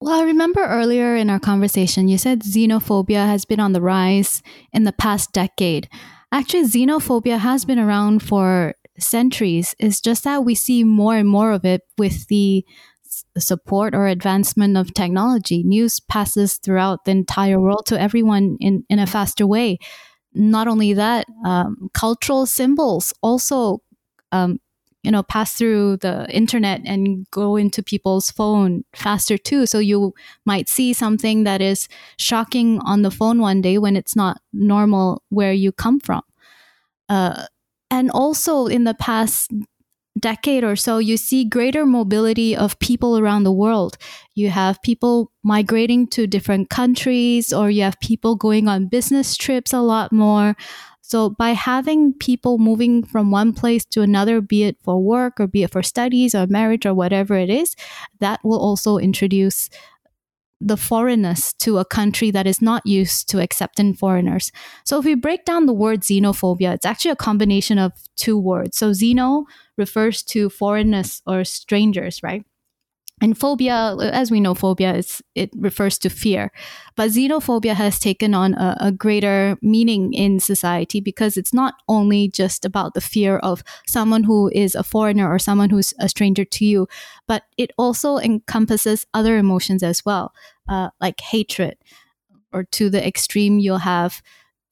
[0.00, 4.42] Well, I remember earlier in our conversation, you said xenophobia has been on the rise
[4.72, 5.88] in the past decade.
[6.32, 9.76] Actually, xenophobia has been around for centuries.
[9.78, 12.64] It's just that we see more and more of it with the
[13.38, 15.62] support or advancement of technology.
[15.62, 19.78] News passes throughout the entire world to everyone in, in a faster way.
[20.34, 23.78] Not only that, um, cultural symbols also,
[24.32, 24.58] um,
[25.02, 29.66] you know, pass through the internet and go into people's phone faster too.
[29.66, 30.14] So you
[30.46, 35.22] might see something that is shocking on the phone one day when it's not normal
[35.28, 36.22] where you come from.
[37.08, 37.44] Uh,
[37.90, 39.50] and also in the past
[40.18, 43.96] decade or so, you see greater mobility of people around the world.
[44.34, 49.72] You have people migrating to different countries, or you have people going on business trips
[49.72, 50.56] a lot more.
[51.00, 55.46] So, by having people moving from one place to another, be it for work or
[55.46, 57.74] be it for studies or marriage or whatever it is,
[58.20, 59.68] that will also introduce
[60.64, 64.52] the foreignness to a country that is not used to accepting foreigners.
[64.84, 68.76] So if we break down the word xenophobia, it's actually a combination of two words.
[68.76, 69.44] So xeno
[69.76, 72.44] refers to foreignness or strangers, right?
[73.22, 76.50] And phobia, as we know, phobia is it refers to fear,
[76.96, 82.26] but xenophobia has taken on a, a, greater meaning in society because it's not only
[82.26, 86.44] just about the fear of someone who is a foreigner or someone who's a stranger
[86.44, 86.88] to you,
[87.28, 90.34] but it also encompasses other emotions as well,
[90.72, 91.76] uh, like hatred,
[92.52, 94.22] or to the extreme, you'll have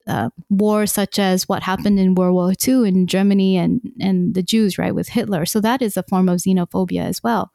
[0.07, 4.41] uh, wars such as what happened in World War II in Germany and and the
[4.41, 5.45] Jews, right, with Hitler.
[5.45, 7.51] So that is a form of xenophobia as well.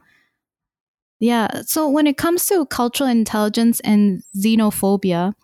[1.19, 1.63] Yeah.
[1.63, 5.35] So when it comes to cultural intelligence and xenophobia,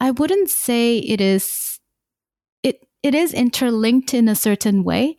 [0.00, 1.80] I wouldn't say it is
[2.62, 5.18] it it is interlinked in a certain way.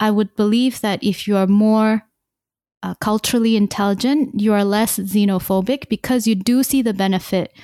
[0.00, 2.02] I would believe that if you are more
[2.82, 7.56] uh, culturally intelligent, you are less xenophobic because you do see the benefit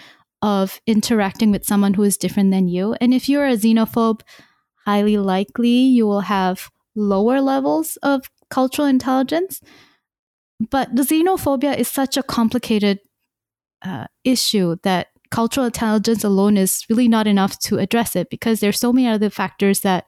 [0.42, 2.94] of interacting with someone who is different than you.
[3.00, 4.20] And if you're a xenophobe,
[4.84, 9.60] highly likely you will have lower levels of cultural intelligence
[10.70, 12.98] but the xenophobia is such a complicated
[13.82, 18.80] uh, issue that cultural intelligence alone is really not enough to address it because there's
[18.80, 20.06] so many other factors that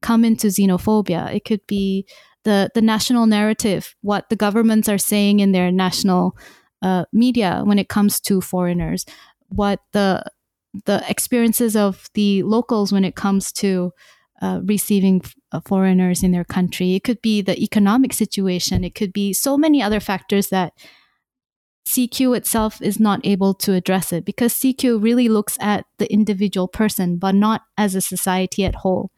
[0.00, 1.34] come into xenophobia.
[1.34, 2.06] It could be
[2.44, 6.36] the the national narrative, what the governments are saying in their national
[6.82, 9.06] uh, media when it comes to foreigners,
[9.48, 10.24] what the
[10.84, 13.92] the experiences of the locals when it comes to
[14.40, 16.94] uh, receiving uh, foreigners in their country.
[16.94, 18.82] It could be the economic situation.
[18.82, 20.72] It could be so many other factors that
[21.86, 26.68] CQ itself is not able to address it because CQ really looks at the individual
[26.68, 29.10] person, but not as a society at whole.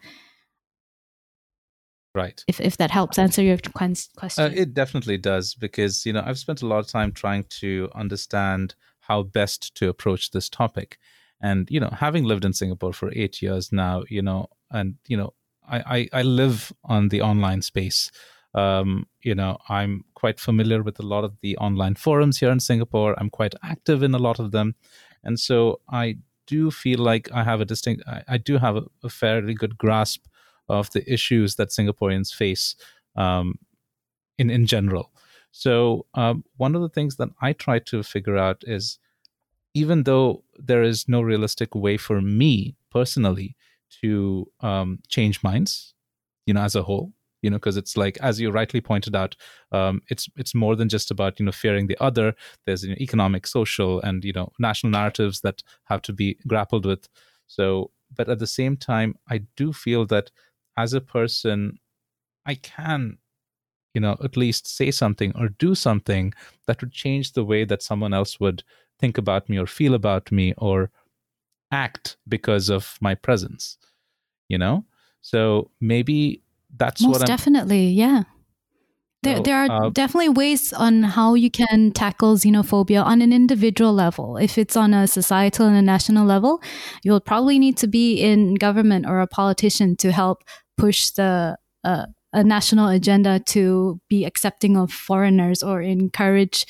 [2.14, 2.44] Right.
[2.46, 4.44] If, if that helps answer your question.
[4.44, 7.90] Uh, it definitely does because, you know, I've spent a lot of time trying to
[7.94, 10.98] understand how best to approach this topic.
[11.42, 15.16] And, you know, having lived in Singapore for eight years now, you know, and you
[15.16, 15.33] know
[15.66, 15.79] I,
[16.12, 18.11] I, I live on the online space.
[18.55, 22.61] Um, you know, I'm quite familiar with a lot of the online forums here in
[22.61, 23.14] Singapore.
[23.18, 24.74] I'm quite active in a lot of them,
[25.24, 28.05] and so I do feel like I have a distinct.
[28.07, 30.27] I, I do have a, a, fairly good grasp
[30.68, 32.77] of the issues that Singaporeans face.
[33.16, 33.59] Um,
[34.38, 35.11] in in general.
[35.50, 38.98] So um, one of the things that I try to figure out is,
[39.74, 43.57] even though there is no realistic way for me personally
[44.03, 45.94] to um, change minds,
[46.46, 49.37] you know, as a whole, you know, because it's like as you rightly pointed out,
[49.72, 52.35] um, it's it's more than just about you know fearing the other.
[52.66, 56.87] There's you know, economic, social, and you know national narratives that have to be grappled
[56.87, 57.09] with.
[57.46, 60.31] So, but at the same time, I do feel that
[60.76, 61.78] as a person,
[62.46, 63.18] I can
[63.94, 66.32] you know at least say something or do something
[66.66, 68.64] that would change the way that someone else would
[68.98, 70.90] think about me or feel about me or
[71.70, 73.78] act because of my presence
[74.48, 74.84] you know
[75.24, 76.42] so maybe
[76.76, 78.24] that's Most what I'm, definitely, yeah.
[79.22, 83.94] There, there are uh, definitely ways on how you can tackle xenophobia on an individual
[83.94, 84.37] level.
[84.37, 86.62] If it's on a societal and a national level,
[87.02, 90.44] you'll probably need to be in government or a politician to help
[90.76, 96.66] push the uh, a national agenda to be accepting of foreigners or encourage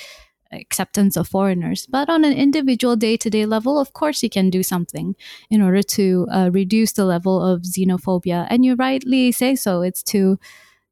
[0.53, 1.87] acceptance of foreigners.
[1.87, 5.17] But on an individual day to day level, of course, you can do something
[5.51, 8.47] in order to uh, reduce the level of xenophobia.
[8.51, 9.83] And you rightly say so.
[9.83, 10.39] It's to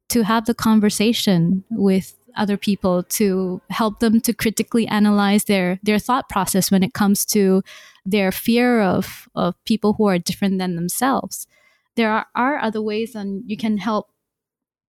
[0.09, 5.99] to have the conversation with other people to help them to critically analyze their their
[5.99, 7.61] thought process when it comes to
[8.05, 11.47] their fear of of people who are different than themselves.
[11.95, 14.07] There are, are other ways, and you can help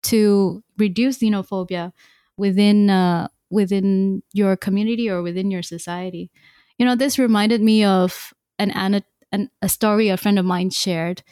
[0.05, 1.93] to reduce xenophobia
[2.37, 6.31] within uh, within your community or within your society.
[6.79, 10.71] You know, this reminded me of an, an, an a story a friend of mine
[10.71, 11.23] shared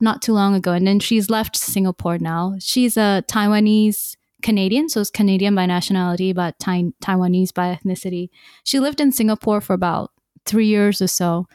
[0.00, 2.54] not too long ago, and then she's left Singapore now.
[2.60, 8.28] She's a Taiwanese Canadian, so it's Canadian by nationality, but tai- Taiwanese by ethnicity.
[8.64, 10.12] She lived in Singapore for about
[10.46, 11.46] three years or so.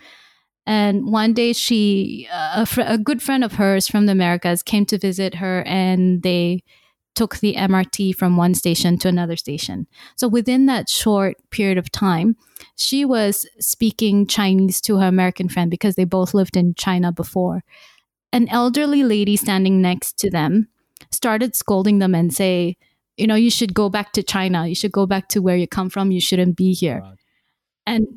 [0.65, 4.85] And one day, she a, fr- a good friend of hers from the Americas came
[4.87, 6.63] to visit her, and they
[7.15, 9.87] took the MRT from one station to another station.
[10.15, 12.35] So within that short period of time,
[12.75, 17.63] she was speaking Chinese to her American friend because they both lived in China before.
[18.31, 20.69] An elderly lady standing next to them
[21.11, 22.77] started scolding them and say,
[23.17, 24.67] you know, you should go back to China.
[24.67, 26.11] You should go back to where you come from.
[26.11, 27.01] You shouldn't be here.
[27.01, 27.19] God.
[27.85, 28.07] And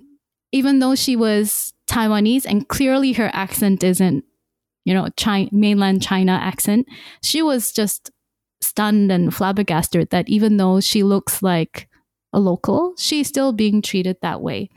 [0.53, 4.25] even though she was Taiwanese and clearly her accent isn't,
[4.85, 6.87] you know, China, mainland China accent,
[7.23, 8.11] she was just
[8.61, 11.89] stunned and flabbergasted that even though she looks like
[12.33, 14.69] a local, she's still being treated that way.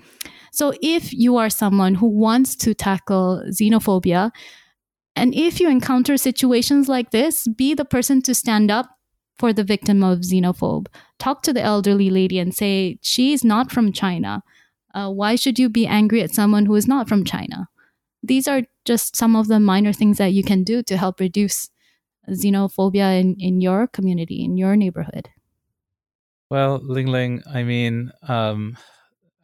[0.52, 4.32] So if you are someone who wants to tackle xenophobia,
[5.15, 8.89] and if you encounter situations like this, be the person to stand up
[9.38, 10.88] for the victim of xenophobe.
[11.17, 14.43] Talk to the elderly lady and say, she's not from China.
[14.93, 17.69] Uh, why should you be angry at someone who is not from China?
[18.23, 21.69] These are just some of the minor things that you can do to help reduce
[22.30, 25.30] xenophobia in, in your community, in your neighborhood.
[26.49, 28.78] Well, Ling Ling, I mean, um,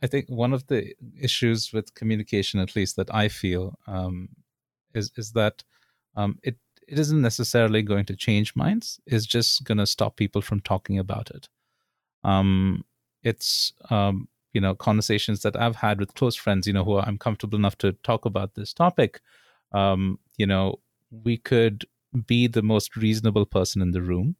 [0.02, 4.30] I think one of the issues with communication, at least that I feel, um,
[4.94, 5.64] is is that
[6.16, 9.00] um, it it isn't necessarily going to change minds.
[9.06, 11.48] It's just going to stop people from talking about it.
[12.24, 12.84] Um,
[13.24, 17.20] it's um, you know conversations that I've had with close friends, you know, who I'm
[17.20, 19.22] comfortable enough to talk about this topic.
[19.74, 20.68] Um, you know,
[21.26, 21.86] we could
[22.28, 24.38] be the most reasonable person in the room.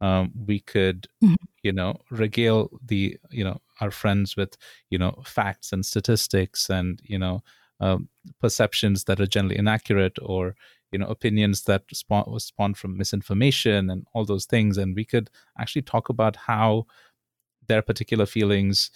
[0.00, 1.36] Um, we could, Mhm.
[1.62, 4.56] you know, regale the, you know, our friends with,
[4.90, 7.42] you know, facts and statistics and, you know,
[7.80, 8.08] um,
[8.40, 10.56] perceptions that are generally inaccurate or,
[10.92, 14.78] you know, opinions that spawn, was spawned from misinformation and all those things.
[14.78, 16.86] And we could actually talk about how
[17.68, 18.90] their particular feelings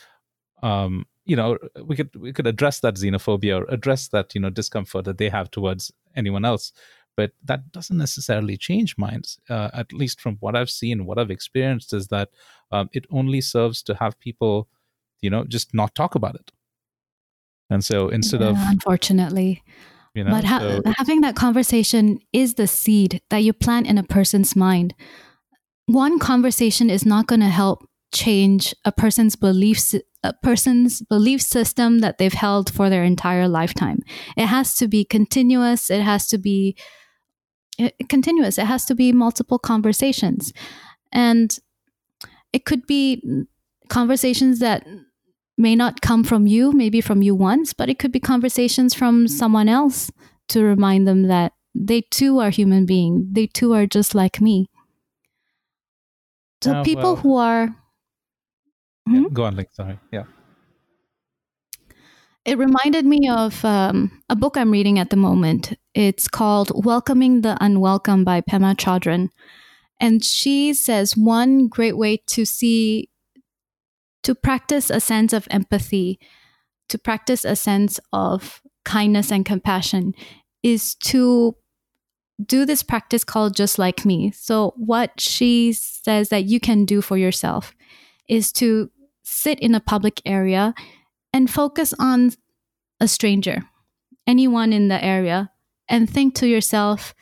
[0.62, 4.50] um you know we could we could address that xenophobia or address that you know
[4.50, 6.72] discomfort that they have towards anyone else
[7.16, 11.30] but that doesn't necessarily change minds uh, at least from what i've seen what i've
[11.30, 12.30] experienced is that
[12.72, 14.68] um, it only serves to have people
[15.20, 16.52] you know just not talk about it
[17.70, 19.62] and so instead of unfortunately.
[20.14, 23.98] you know but ha- so having that conversation is the seed that you plant in
[23.98, 24.94] a person's mind.
[25.86, 29.94] One conversation is not going to help change a person's beliefs
[30.26, 34.00] a person's belief system that they've held for their entire lifetime.
[34.36, 36.76] It has to be continuous, it has to be
[37.78, 38.58] eh, continuous.
[38.58, 40.53] It has to be multiple conversations.
[41.12, 41.57] And
[42.53, 43.22] it could be
[43.88, 44.86] conversations that
[45.59, 49.28] may not come from you, maybe from you once, but it could be conversations from
[49.28, 50.11] someone else
[50.48, 53.24] to remind them that they too are human beings.
[53.32, 54.66] They too are just like me.
[56.62, 57.76] So Yeah, people well- who are
[59.07, 59.32] yeah, Mhm.
[59.32, 60.24] go on like sorry yeah
[62.44, 65.76] It reminded me of um, a book I'm reading at the moment.
[65.94, 69.30] It's called Welcoming the Unwelcome by Pema Chodron.
[69.98, 73.11] And she says one great way to see,
[74.22, 76.20] to practice a sense of empathy,
[76.88, 80.14] to practice a sense of kindness and compassion
[80.62, 81.57] is to
[82.44, 84.30] do this practice called Just Like Me.
[84.30, 87.74] So, what she says that you can do for yourself
[88.28, 88.90] is to
[89.27, 90.72] sit in a public area
[91.33, 92.33] and focus on
[93.01, 93.64] a stranger,
[94.27, 95.51] anyone in the area,
[95.89, 97.12] and think to yourself,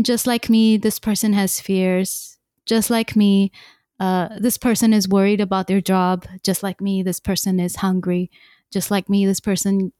[0.00, 2.38] just like me, this person has fears.
[2.64, 3.50] Just like me,
[3.98, 6.26] uh, this person is worried about their job.
[6.44, 8.30] Just like me, this person is hungry.
[8.72, 9.92] Just like me, this person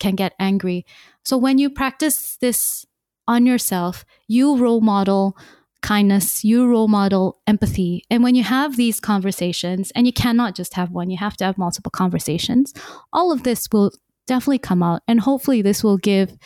[0.00, 0.84] can get angry.
[1.24, 2.84] So when you practice this
[3.26, 5.36] on yourself, you role model
[5.82, 8.04] kindness, you role model empathy.
[8.10, 11.44] And when you have these conversations, and you cannot just have one, you have to
[11.44, 12.74] have multiple conversations,
[13.12, 13.92] all of this will
[14.26, 15.02] definitely come out.
[15.08, 16.36] And hopefully, this will give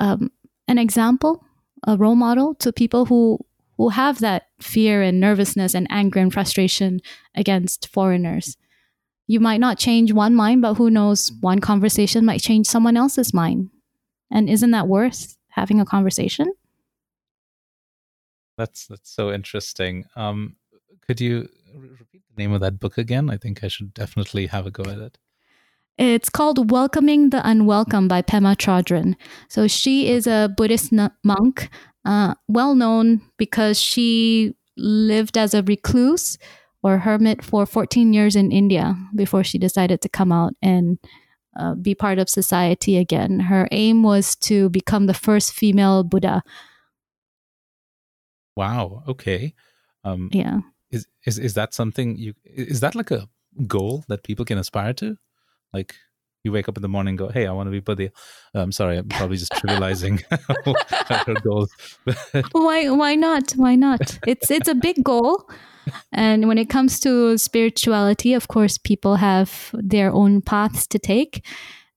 [0.00, 0.30] um,
[0.68, 1.44] an example
[1.86, 3.38] a role model to people who
[3.76, 7.00] who have that fear and nervousness and anger and frustration
[7.34, 8.56] against foreigners.
[9.26, 13.34] You might not change one mind, but who knows, one conversation might change someone else's
[13.34, 13.68] mind.
[14.30, 16.54] And isn't that worth having a conversation?
[18.56, 20.04] That's that's so interesting.
[20.16, 20.56] Um,
[21.06, 23.30] could you repeat the name of that book again?
[23.30, 25.18] I think I should definitely have a go at it.
[25.98, 29.14] It's called Welcoming the Unwelcome by Pema Chodron.
[29.48, 30.92] So she is a Buddhist
[31.24, 31.70] monk,
[32.04, 36.36] uh, well known because she lived as a recluse
[36.82, 40.98] or hermit for 14 years in India before she decided to come out and
[41.58, 43.40] uh, be part of society again.
[43.40, 46.42] Her aim was to become the first female Buddha.
[48.56, 49.04] Wow.
[49.06, 49.54] Okay.
[50.04, 50.60] Um, yeah.
[50.90, 52.34] Is, is is that something you?
[52.44, 53.28] Is that like a
[53.66, 55.16] goal that people can aspire to?
[55.72, 55.94] Like
[56.44, 58.10] you wake up in the morning and go, "Hey, I want to be Buddha."
[58.54, 60.22] Uh, I'm sorry, I'm probably just trivializing
[61.26, 61.74] her goals.
[62.52, 62.88] why?
[62.88, 63.52] Why not?
[63.52, 64.18] Why not?
[64.26, 65.50] It's it's a big goal,
[66.12, 71.44] and when it comes to spirituality, of course, people have their own paths to take.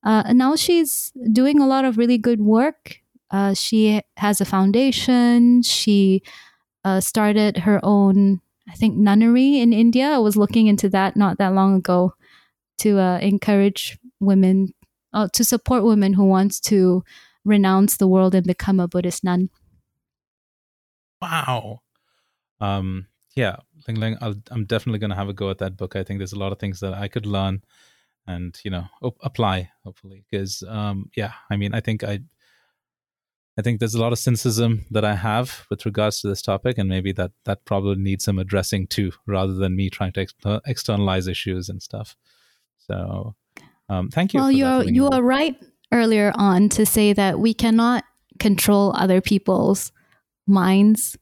[0.04, 3.02] Uh, and now she's doing a lot of really good work.
[3.32, 5.62] Uh, she has a foundation.
[5.62, 6.24] She
[6.84, 10.08] uh, started her own, I think, nunnery in India.
[10.10, 12.14] I was looking into that not that long ago
[12.80, 14.74] to uh, encourage women,
[15.14, 17.04] uh, to support women who wants to
[17.46, 19.50] renounce the world and become a Buddhist nun.
[21.22, 21.82] Wow.
[22.62, 23.58] Um, yeah,
[23.88, 25.96] Ling Ling, i am definitely going to have a go at that book.
[25.96, 27.62] I think there's a lot of things that I could learn
[28.28, 30.24] and, you know, op- apply hopefully.
[30.30, 32.20] Because, um, yeah, I mean, I think I,
[33.60, 36.78] I think there's a lot of cynicism that I have with regards to this topic,
[36.78, 40.34] and maybe that that probably needs some addressing too, rather than me trying to ex-
[40.66, 42.16] externalize issues and stuff.
[42.78, 43.36] So,
[43.90, 44.40] um, thank you.
[44.40, 45.58] Well, you are you are right
[45.92, 48.06] earlier on to say that we cannot
[48.40, 49.92] control other people's
[50.48, 51.18] minds.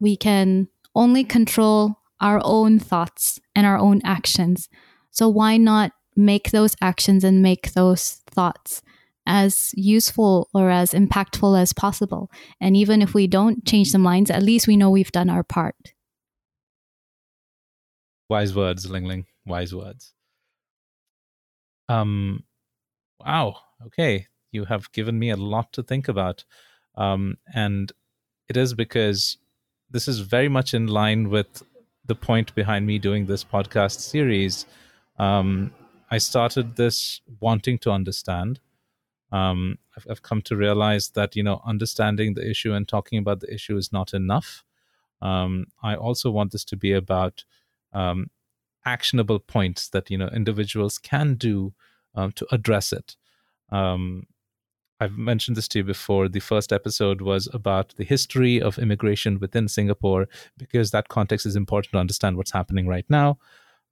[0.00, 4.70] We can only control our own thoughts and our own actions.
[5.10, 8.80] So why not make those actions and make those thoughts
[9.26, 12.30] as useful or as impactful as possible?
[12.60, 15.42] And even if we don't change the minds, at least we know we've done our
[15.42, 15.76] part.
[18.28, 19.26] Wise words, Ling Ling.
[19.44, 20.12] Wise words.
[21.88, 22.44] Um,
[23.20, 23.56] wow.
[23.86, 26.44] Okay, you have given me a lot to think about,
[26.96, 27.92] um, and
[28.48, 29.36] it is because
[29.90, 31.62] this is very much in line with
[32.06, 34.66] the point behind me doing this podcast series.
[35.18, 35.72] Um,
[36.10, 38.60] I started this wanting to understand.
[39.36, 43.40] Um, I've, I've, come to realize that you know understanding the issue and talking about
[43.40, 44.64] the issue is not enough.
[45.20, 47.44] Um, I also want this to be about
[47.92, 48.30] um,
[48.84, 51.74] actionable points that you know individuals can do
[52.14, 53.16] um, to address it.
[53.70, 54.26] Um,
[55.00, 56.28] I've mentioned this to you before.
[56.28, 61.56] The first episode was about the history of immigration within Singapore because that context is
[61.56, 63.38] important to understand what's happening right now.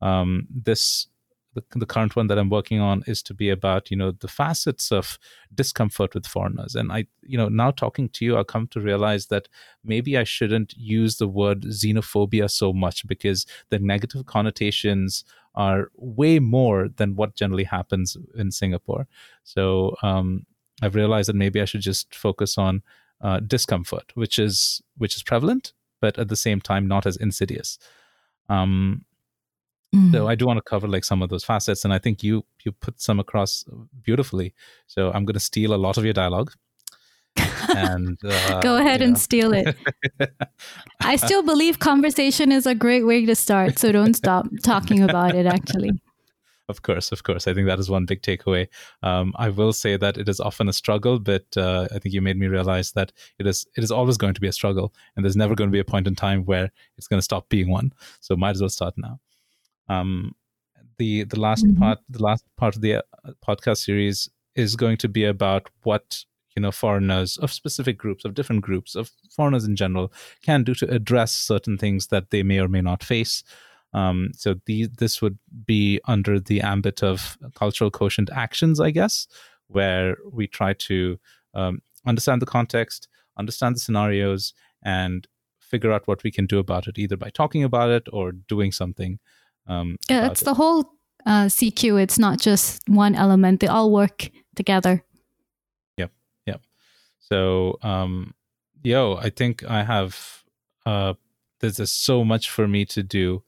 [0.00, 1.08] Um, this
[1.54, 4.28] the, the current one that I'm working on is to be about you know the
[4.28, 5.18] facets of
[5.54, 6.74] discomfort with foreigners.
[6.74, 9.48] And I you know now talking to you, I come to realize that
[9.84, 15.24] maybe I shouldn't use the word xenophobia so much because the negative connotations
[15.54, 19.06] are way more than what generally happens in Singapore.
[19.44, 20.46] So um,
[20.82, 22.82] I've realized that maybe I should just focus on
[23.20, 27.78] uh, discomfort, which is which is prevalent, but at the same time not as insidious.
[28.48, 29.04] Um,
[29.94, 30.12] mm.
[30.12, 32.44] So I do want to cover like some of those facets, and I think you
[32.64, 33.64] you put some across
[34.02, 34.54] beautifully.
[34.86, 36.52] So I'm going to steal a lot of your dialogue.
[37.76, 39.18] and uh, go ahead and know.
[39.18, 39.76] steal it.
[41.00, 45.34] I still believe conversation is a great way to start, so don't stop talking about
[45.34, 45.46] it.
[45.46, 45.90] Actually,
[46.68, 47.48] of course, of course.
[47.48, 48.68] I think that is one big takeaway.
[49.02, 52.22] Um, I will say that it is often a struggle, but uh, I think you
[52.22, 55.24] made me realize that it is it is always going to be a struggle, and
[55.24, 57.70] there's never going to be a point in time where it's going to stop being
[57.70, 57.92] one.
[58.20, 59.20] So might as well start now.
[59.88, 60.34] Um,
[60.98, 61.80] the the last mm-hmm.
[61.80, 63.00] part, the last part of the uh,
[63.46, 66.24] podcast series is going to be about what
[66.54, 70.12] you know foreigners of specific groups of different groups of foreigners in general
[70.42, 73.42] can do to address certain things that they may or may not face
[73.92, 79.26] um, so the, this would be under the ambit of cultural quotient actions i guess
[79.68, 81.18] where we try to
[81.54, 85.26] um, understand the context understand the scenarios and
[85.58, 88.70] figure out what we can do about it either by talking about it or doing
[88.70, 89.18] something
[89.66, 90.44] um, yeah it's it.
[90.44, 90.84] the whole
[91.26, 95.02] uh, cq it's not just one element they all work together
[95.96, 96.12] Yep,
[96.46, 96.60] yep.
[97.18, 98.34] so, um,
[98.82, 100.44] yo, I think I have,
[100.86, 101.14] uh,
[101.60, 103.42] there's just so much for me to do,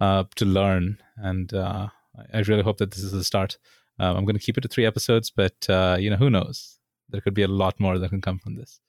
[0.00, 0.98] uh, to learn.
[1.16, 1.88] And, uh,
[2.32, 3.58] I really hope that this is the start.
[4.00, 6.78] Um, I'm going to keep it to three episodes, but, uh, you know, who knows?
[7.10, 8.80] There could be a lot more that can come from this.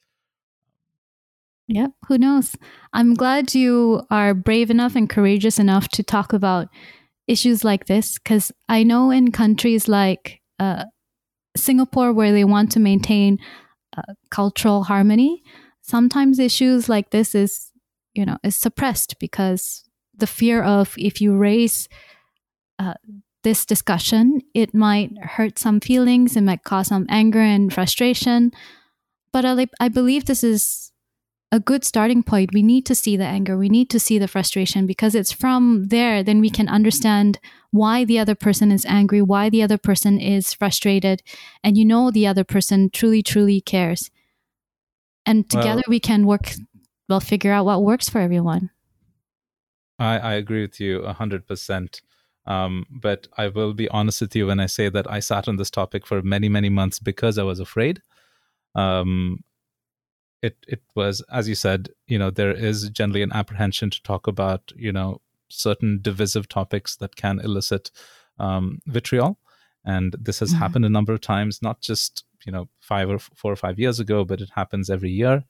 [1.69, 2.55] Yeah, who knows?
[2.93, 6.67] I'm glad you are brave enough and courageous enough to talk about
[7.27, 10.85] issues like this because I know in countries like uh,
[11.55, 13.39] Singapore, where they want to maintain
[13.97, 15.43] uh, cultural harmony
[15.81, 17.71] sometimes issues like this is
[18.13, 19.83] you know is suppressed because
[20.15, 21.89] the fear of if you raise
[22.79, 22.93] uh,
[23.43, 28.51] this discussion it might hurt some feelings it might cause some anger and frustration
[29.33, 30.88] but I, I believe this is
[31.51, 34.27] a good starting point we need to see the anger we need to see the
[34.27, 37.39] frustration because it's from there then we can understand
[37.71, 41.21] why the other person is angry, why the other person is frustrated,
[41.63, 44.09] and you know the other person truly, truly cares.
[45.25, 46.53] And together well, we can work,
[47.07, 48.71] well, figure out what works for everyone.
[49.99, 52.01] I, I agree with you 100%.
[52.45, 55.57] Um, but I will be honest with you when I say that I sat on
[55.57, 58.01] this topic for many, many months because I was afraid.
[58.73, 59.43] Um,
[60.41, 64.27] it it was, as you said, you know, there is generally an apprehension to talk
[64.27, 67.91] about, you know, certain divisive topics that can elicit
[68.39, 69.39] um, vitriol.
[69.85, 70.59] And this has mm-hmm.
[70.59, 73.99] happened a number of times, not just you know five or four or five years
[73.99, 75.43] ago, but it happens every year.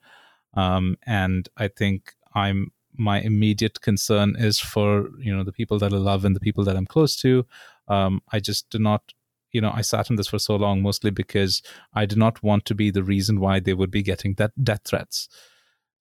[0.54, 5.94] Um, and I think I'm my immediate concern is for you know the people that
[5.94, 7.46] I love and the people that I'm close to.
[7.88, 9.14] Um, I just do not
[9.52, 11.62] you know, I sat on this for so long mostly because
[11.93, 14.82] I did not want to be the reason why they would be getting that death
[14.86, 15.28] threats.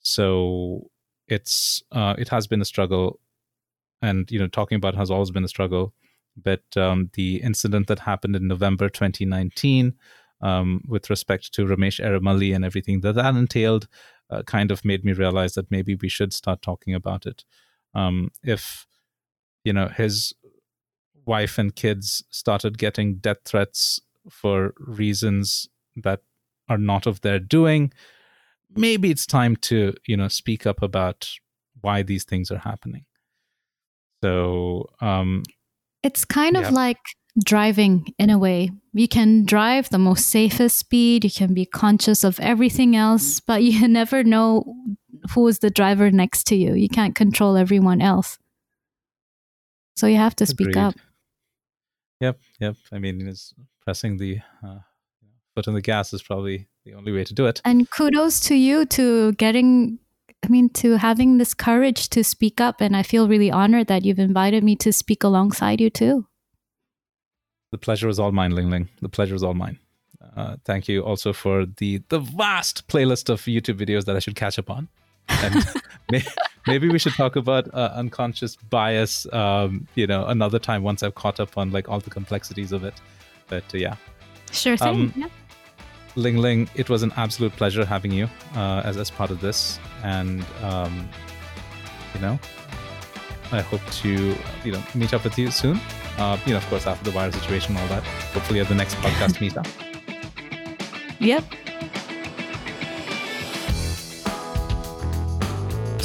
[0.01, 0.90] So
[1.26, 3.20] it's uh, it has been a struggle.
[4.01, 5.94] And you know talking about has always been a struggle.
[6.36, 9.94] But um, the incident that happened in november 2019
[10.40, 13.88] um, with respect to ramesh erramalli and everything that that entailed
[14.30, 17.44] uh, kind of made me realize that maybe we should start talking about it.
[17.94, 18.86] Um, if
[19.64, 20.32] you know his
[21.29, 24.01] wife and kids started getting death threats
[24.31, 26.20] for reasons that
[26.68, 27.93] are not of their doing
[28.74, 31.31] maybe it's time to you know speak up about
[31.81, 33.05] why these things are happening
[34.22, 35.43] so um,
[36.03, 36.66] it's kind yeah.
[36.66, 36.99] of like
[37.45, 38.70] driving in a way.
[38.93, 43.62] You can drive the most safest speed, you can be conscious of everything else, but
[43.68, 44.74] you never know
[45.35, 46.74] who is the driver next to you.
[46.74, 48.39] You can't control everyone else.
[49.97, 50.83] So you have to speak Agreed.
[50.83, 50.95] up.
[52.20, 52.76] Yep, yep.
[52.92, 53.54] I mean, it's
[53.84, 54.78] pressing the uh,
[55.54, 57.60] foot on the gas is probably the only way to do it.
[57.64, 59.98] And kudos to you to getting
[60.44, 62.80] I mean, to having this courage to speak up.
[62.80, 66.26] And I feel really honored that you've invited me to speak alongside you too.
[67.70, 68.88] The pleasure is all mine, Ling Ling.
[69.02, 69.78] The pleasure is all mine.
[70.36, 74.36] Uh, thank you also for the the vast playlist of YouTube videos that I should
[74.36, 74.88] catch up on.
[75.28, 75.66] And
[76.12, 76.24] may,
[76.68, 81.14] maybe we should talk about uh, unconscious bias, um, you know, another time once I've
[81.14, 82.94] caught up on like all the complexities of it.
[83.48, 83.96] But uh, yeah.
[84.52, 84.88] Sure thing.
[84.88, 85.28] Um, yeah.
[86.14, 89.78] Ling Ling, it was an absolute pleasure having you uh, as, as part of this.
[90.02, 91.08] And, um,
[92.14, 92.38] you know,
[93.52, 95.80] I hope to, you know, meet up with you soon.
[96.18, 98.02] Uh, you know, of course, after the virus situation and all that.
[98.34, 99.68] Hopefully at the next podcast meetup.
[101.20, 101.42] Yep.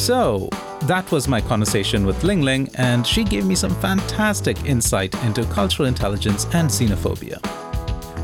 [0.03, 0.49] So,
[0.81, 5.45] that was my conversation with Ling Ling, and she gave me some fantastic insight into
[5.45, 7.39] cultural intelligence and xenophobia.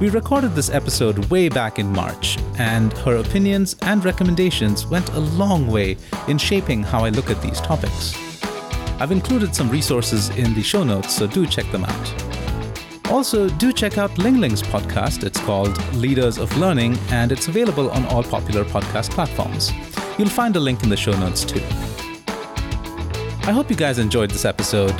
[0.01, 5.21] We recorded this episode way back in March, and her opinions and recommendations went a
[5.21, 5.95] long way
[6.27, 8.13] in shaping how I look at these topics.
[8.99, 13.09] I've included some resources in the show notes, so do check them out.
[13.09, 15.23] Also, do check out Ling Ling's podcast.
[15.23, 19.71] It's called Leaders of Learning, and it's available on all popular podcast platforms.
[20.19, 21.63] You'll find a link in the show notes too.
[23.47, 24.91] I hope you guys enjoyed this episode.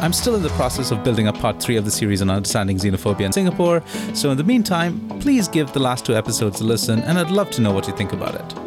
[0.00, 2.78] I'm still in the process of building up part three of the series on understanding
[2.78, 3.82] xenophobia in Singapore,
[4.14, 7.50] so in the meantime, please give the last two episodes a listen, and I'd love
[7.50, 8.58] to know what you think about it.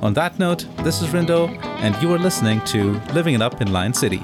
[0.00, 1.48] On that note, this is Rindo,
[1.80, 4.22] and you are listening to Living It Up in Lion City.